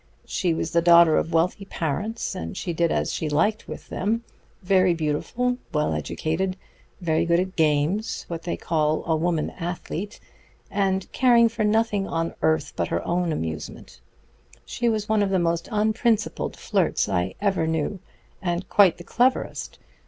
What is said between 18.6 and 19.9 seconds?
quite the cleverest.